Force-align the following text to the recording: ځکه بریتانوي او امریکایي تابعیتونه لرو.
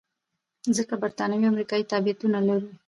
ځکه 0.77 0.93
بریتانوي 1.01 1.45
او 1.45 1.51
امریکایي 1.53 1.89
تابعیتونه 1.91 2.37
لرو. 2.47 2.69